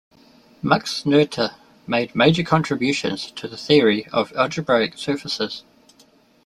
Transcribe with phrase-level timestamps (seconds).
[0.63, 1.53] Max Noether
[1.85, 5.63] made major contributions to the theory of algebraic surfaces.